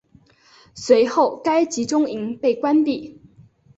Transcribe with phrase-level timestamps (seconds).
[0.73, 3.21] 随后该集中营被关闭。